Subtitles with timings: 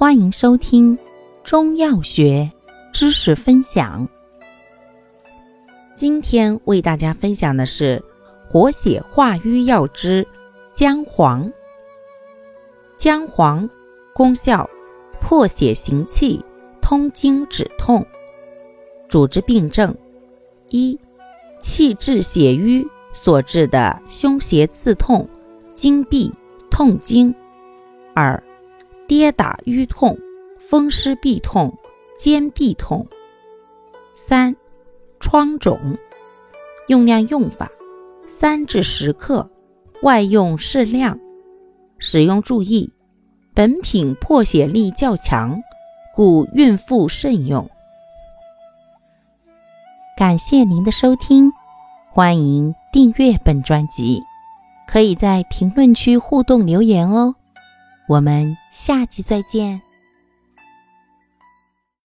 [0.00, 0.98] 欢迎收听
[1.44, 2.50] 中药学
[2.90, 4.08] 知识分享。
[5.94, 8.02] 今天为大家分享的是
[8.48, 10.26] 活血化瘀药之
[10.72, 11.52] 姜黄。
[12.96, 13.68] 姜黄
[14.14, 14.66] 功效：
[15.20, 16.42] 破血行气，
[16.80, 18.02] 通经止痛。
[19.06, 19.94] 主治病症：
[20.70, 20.98] 一、
[21.60, 25.28] 气滞血瘀所致的胸胁刺痛、
[25.74, 26.32] 经闭、
[26.70, 27.30] 痛经；
[28.14, 28.42] 二、
[29.10, 30.16] 跌打瘀痛、
[30.56, 31.76] 风湿痹痛、
[32.16, 33.04] 肩痹痛；
[34.14, 34.54] 三、
[35.18, 35.76] 疮肿。
[36.86, 37.68] 用量用法：
[38.28, 39.50] 三至十克，
[40.02, 41.18] 外用适量。
[41.98, 42.88] 使用注意：
[43.52, 45.60] 本品破血力较强，
[46.14, 47.68] 故孕妇慎用。
[50.16, 51.50] 感谢您的收听，
[52.08, 54.22] 欢迎订阅本专辑，
[54.86, 57.34] 可以在评论区互动留言哦。
[58.10, 59.89] 我们下期再见。